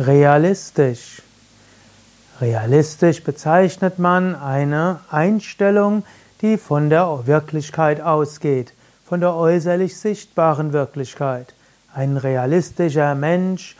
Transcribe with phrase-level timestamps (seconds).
[0.00, 1.22] Realistisch.
[2.40, 6.04] Realistisch bezeichnet man eine Einstellung,
[6.40, 8.74] die von der Wirklichkeit ausgeht,
[9.04, 11.52] von der äußerlich sichtbaren Wirklichkeit.
[11.92, 13.74] Ein realistischer Mensch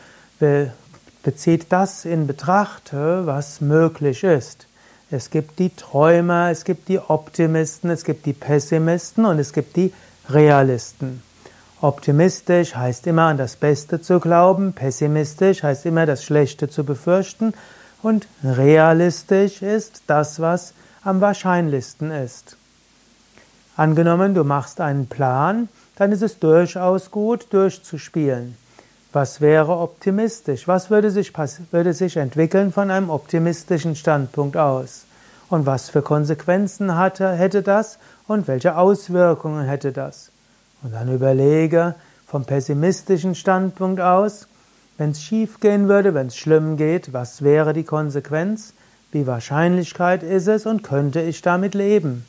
[1.23, 4.67] bezieht das in Betracht, was möglich ist.
[5.09, 9.77] Es gibt die Träumer, es gibt die Optimisten, es gibt die Pessimisten und es gibt
[9.77, 9.93] die
[10.29, 11.23] Realisten.
[11.81, 17.53] Optimistisch heißt immer an das Beste zu glauben, pessimistisch heißt immer das Schlechte zu befürchten
[18.01, 20.73] und realistisch ist das, was
[21.05, 22.57] am wahrscheinlichsten ist.
[23.77, 28.57] Angenommen, du machst einen Plan, dann ist es durchaus gut, durchzuspielen.
[29.13, 30.67] Was wäre optimistisch?
[30.67, 31.31] Was würde sich,
[31.71, 35.05] würde sich entwickeln von einem optimistischen Standpunkt aus?
[35.49, 40.29] Und was für Konsequenzen hatte, hätte das und welche Auswirkungen hätte das?
[40.81, 44.47] Und dann überlege vom pessimistischen Standpunkt aus,
[44.97, 48.73] wenn es schief gehen würde, wenn es schlimm geht, was wäre die Konsequenz?
[49.11, 52.25] Wie Wahrscheinlichkeit ist es und könnte ich damit leben?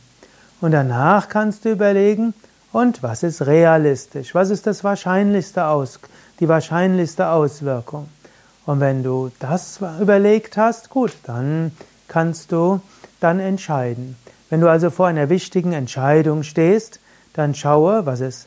[0.61, 2.33] Und danach kannst du überlegen,
[2.73, 4.35] und was ist realistisch?
[4.35, 5.99] Was ist das wahrscheinlichste Aus,
[6.39, 8.09] die wahrscheinlichste Auswirkung?
[8.67, 11.73] Und wenn du das überlegt hast, gut, dann
[12.07, 12.81] kannst du
[13.19, 14.17] dann entscheiden.
[14.49, 17.01] Wenn du also vor einer wichtigen Entscheidung stehst,
[17.33, 18.47] dann schaue, was ist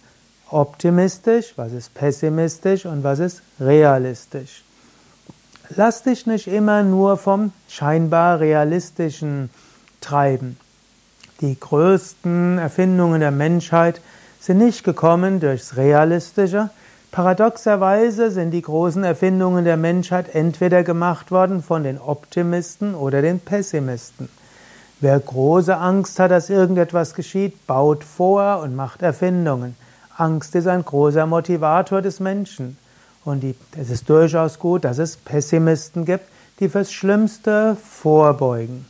[0.49, 4.63] optimistisch, was ist pessimistisch und was ist realistisch.
[5.75, 9.49] Lass dich nicht immer nur vom scheinbar realistischen
[10.01, 10.57] treiben.
[11.41, 14.01] Die größten Erfindungen der Menschheit
[14.39, 16.69] sind nicht gekommen durchs Realistische.
[17.11, 23.39] Paradoxerweise sind die großen Erfindungen der Menschheit entweder gemacht worden von den Optimisten oder den
[23.39, 24.29] Pessimisten.
[24.99, 29.75] Wer große Angst hat, dass irgendetwas geschieht, baut vor und macht Erfindungen.
[30.17, 32.77] Angst ist ein großer Motivator des Menschen.
[33.25, 36.25] Und die, es ist durchaus gut, dass es Pessimisten gibt,
[36.59, 38.85] die fürs Schlimmste vorbeugen.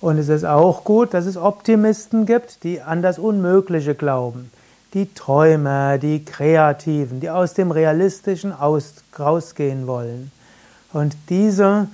[0.00, 4.50] Und es ist auch gut, dass es Optimisten gibt, die an das Unmögliche glauben.
[4.94, 10.32] Die Träumer, die Kreativen, die aus dem Realistischen aus, rausgehen wollen.
[10.92, 11.86] Und diese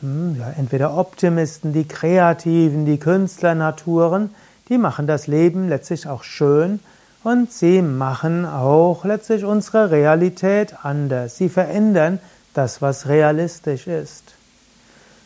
[0.00, 4.30] hm, ja, entweder Optimisten, die Kreativen, die Künstlernaturen,
[4.68, 6.80] die machen das Leben letztlich auch schön
[7.26, 11.36] und sie machen auch letztlich unsere Realität anders.
[11.36, 12.20] Sie verändern
[12.54, 14.34] das, was realistisch ist.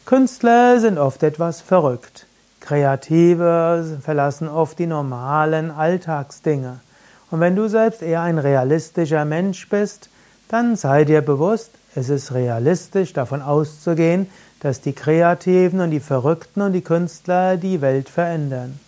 [0.07, 2.25] Künstler sind oft etwas verrückt.
[2.61, 6.81] Kreative verlassen oft die normalen Alltagsdinge.
[7.31, 10.09] Und wenn du selbst eher ein realistischer Mensch bist,
[10.49, 14.27] dann sei dir bewusst, es ist realistisch davon auszugehen,
[14.61, 18.81] dass die Kreativen und die Verrückten und die Künstler die Welt verändern.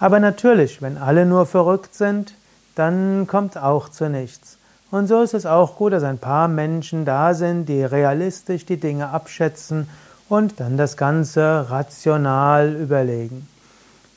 [0.00, 2.32] Aber natürlich, wenn alle nur verrückt sind,
[2.78, 4.58] dann kommt auch zu nichts.
[4.90, 8.78] Und so ist es auch gut, dass ein paar Menschen da sind, die realistisch die
[8.78, 9.88] Dinge abschätzen
[10.28, 13.46] und dann das Ganze rational überlegen.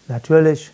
[0.08, 0.72] Natürlich,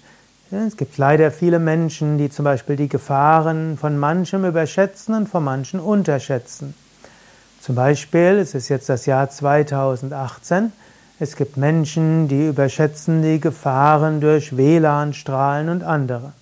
[0.52, 5.44] es gibt leider viele Menschen, die zum Beispiel die Gefahren von manchem überschätzen und von
[5.44, 6.74] manchen unterschätzen.
[7.59, 10.72] Zum Beispiel, es ist jetzt das Jahr 2018,
[11.19, 16.34] es gibt Menschen, die überschätzen die Gefahren durch WLAN-Strahlen und andere.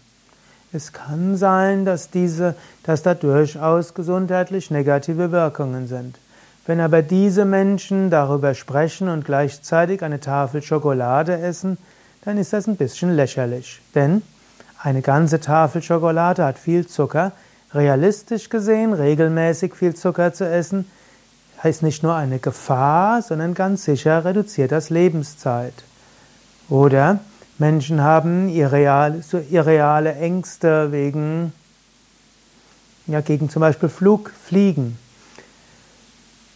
[0.75, 2.53] Es kann sein, dass diese,
[2.84, 6.18] dass da durchaus gesundheitlich negative Wirkungen sind.
[6.68, 11.78] Wenn aber diese Menschen darüber sprechen und gleichzeitig eine Tafel Schokolade essen,
[12.25, 13.80] dann ist das ein bisschen lächerlich.
[13.94, 14.22] Denn
[14.84, 17.31] eine ganze Tafel Schokolade hat viel Zucker.
[17.74, 20.91] Realistisch gesehen, regelmäßig viel Zucker zu essen,
[21.64, 25.74] heißt nicht nur eine Gefahr, sondern ganz sicher reduziert das Lebenszeit.
[26.68, 27.19] Oder
[27.58, 31.54] Menschen haben irreale, irreale Ängste wegen,
[33.08, 34.98] ja, gegen zum Beispiel Flug, Fliegen.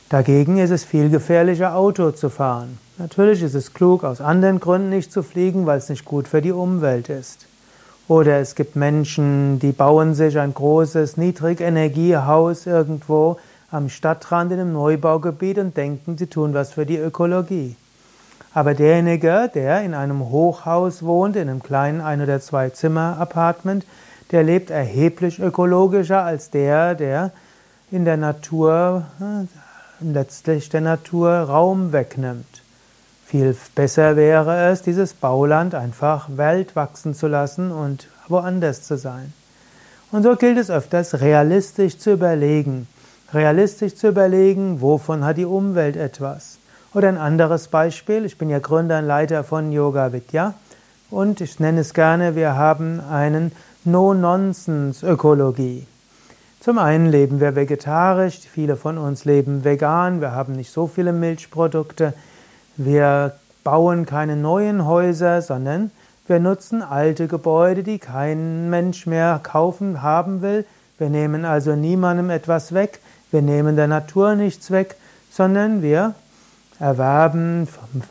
[0.09, 2.79] Dagegen ist es viel gefährlicher, Auto zu fahren.
[2.97, 6.41] Natürlich ist es klug, aus anderen Gründen nicht zu fliegen, weil es nicht gut für
[6.41, 7.45] die Umwelt ist.
[8.09, 13.37] Oder es gibt Menschen, die bauen sich ein großes Niedrigenergiehaus irgendwo,
[13.71, 17.75] am Stadtrand in einem Neubaugebiet und denken, sie tun was für die Ökologie.
[18.53, 23.85] Aber derjenige, der in einem Hochhaus wohnt, in einem kleinen Ein- oder Zwei-Zimmer-Apartment,
[24.31, 27.31] der lebt erheblich ökologischer als der, der
[27.91, 29.45] in der Natur äh,
[30.01, 32.61] letztlich der Natur Raum wegnimmt.
[33.25, 39.33] Viel besser wäre es, dieses Bauland einfach Welt wachsen zu lassen und woanders zu sein.
[40.11, 42.87] Und so gilt es öfters, realistisch zu überlegen,
[43.31, 46.48] realistisch zu überlegen, wovon hat die Umwelt etwas.
[46.91, 50.55] Oder ein anderes Beispiel, ich bin ja Gründer und Leiter von Yoga Vidya
[51.11, 53.51] und ich nenne es gerne, wir haben einen
[53.85, 55.85] No-Nonsense-Ökologie.
[56.59, 61.13] Zum einen leben wir vegetarisch, viele von uns leben vegan, wir haben nicht so viele
[61.13, 62.15] Milchprodukte,
[62.75, 65.91] wir bauen keine neuen Häuser, sondern
[66.25, 70.65] wir nutzen alte Gebäude, die kein Mensch mehr kaufen, haben will.
[70.97, 72.99] Wir nehmen also niemandem etwas weg,
[73.29, 74.95] wir nehmen der Natur nichts weg,
[75.29, 76.15] sondern wir
[76.79, 77.67] erwerben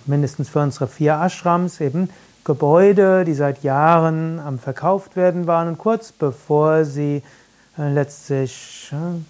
[0.06, 2.10] mindestens für unsere vier Ashrams eben
[2.44, 7.22] Gebäude, die seit Jahren am verkauft werden waren und kurz bevor sie
[7.78, 9.20] äh, letztlich äh,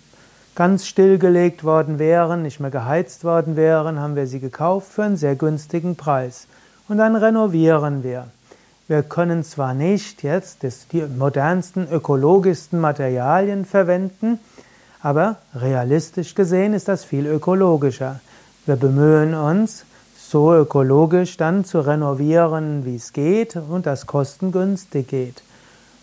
[0.55, 5.17] ganz stillgelegt worden wären, nicht mehr geheizt worden wären, haben wir sie gekauft für einen
[5.17, 6.47] sehr günstigen Preis.
[6.89, 8.29] Und dann renovieren wir.
[8.89, 10.63] Wir können zwar nicht jetzt
[10.93, 14.41] die modernsten, ökologischsten Materialien verwenden,
[15.03, 18.21] aber realistisch gesehen ist das viel ökologischer.
[18.69, 25.43] Wir bemühen uns, so ökologisch dann zu renovieren, wie es geht und das kostengünstig geht.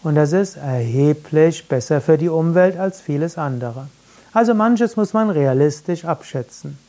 [0.01, 3.87] Und das ist erheblich besser für die Umwelt als vieles andere.
[4.33, 6.79] Also manches muss man realistisch abschätzen.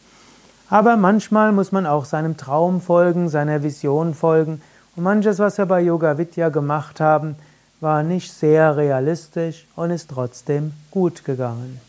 [0.70, 4.62] Aber manchmal muss man auch seinem Traum folgen, seiner Vision folgen
[4.96, 7.37] und manches, was wir bei Yoga Vidya gemacht haben,
[7.82, 11.82] war nicht sehr realistisch und ist trotzdem gut gegangen.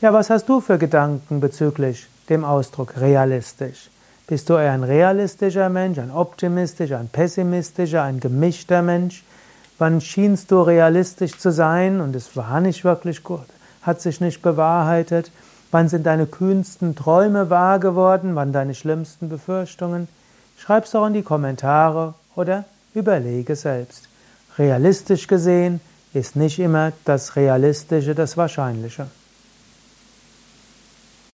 [0.00, 3.90] Ja, was hast du für Gedanken bezüglich dem Ausdruck realistisch?
[4.26, 9.22] Bist du eher ein realistischer Mensch, ein optimistischer, ein pessimistischer, ein gemischter Mensch?
[9.78, 13.46] Wann schienst du realistisch zu sein und es war nicht wirklich gut,
[13.82, 15.30] hat sich nicht bewahrheitet?
[15.70, 18.36] Wann sind deine kühnsten Träume wahr geworden?
[18.36, 20.08] Wann deine schlimmsten Befürchtungen?
[20.56, 24.08] Schreib's doch in die Kommentare oder überlege selbst.
[24.56, 25.80] Realistisch gesehen
[26.12, 29.08] ist nicht immer das Realistische das Wahrscheinliche.